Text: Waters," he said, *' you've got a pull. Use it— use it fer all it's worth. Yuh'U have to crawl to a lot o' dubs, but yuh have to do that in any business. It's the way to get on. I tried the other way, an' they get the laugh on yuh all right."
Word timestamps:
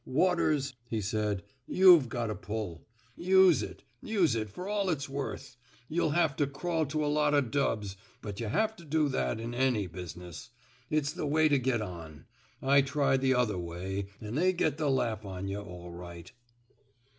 Waters," 0.03 0.73
he 0.89 0.99
said, 0.99 1.43
*' 1.59 1.67
you've 1.79 2.09
got 2.09 2.31
a 2.31 2.35
pull. 2.35 2.87
Use 3.15 3.61
it— 3.61 3.83
use 4.13 4.33
it 4.33 4.49
fer 4.49 4.67
all 4.67 4.89
it's 4.89 5.07
worth. 5.07 5.57
Yuh'U 5.91 6.15
have 6.15 6.35
to 6.37 6.47
crawl 6.47 6.87
to 6.87 7.05
a 7.05 7.05
lot 7.05 7.35
o' 7.35 7.41
dubs, 7.41 7.97
but 8.19 8.39
yuh 8.39 8.47
have 8.47 8.75
to 8.77 8.83
do 8.83 9.07
that 9.09 9.39
in 9.39 9.53
any 9.53 9.85
business. 9.85 10.49
It's 10.89 11.13
the 11.13 11.27
way 11.27 11.47
to 11.49 11.59
get 11.59 11.83
on. 11.83 12.25
I 12.63 12.81
tried 12.81 13.21
the 13.21 13.35
other 13.35 13.59
way, 13.59 14.07
an' 14.19 14.33
they 14.33 14.53
get 14.53 14.79
the 14.79 14.89
laugh 14.89 15.23
on 15.23 15.47
yuh 15.47 15.61
all 15.61 15.91
right." 15.91 16.31